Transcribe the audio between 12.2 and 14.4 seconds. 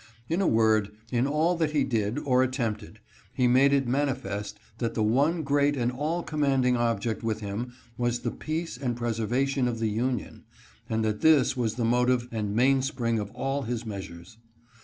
and main spring of all his measures.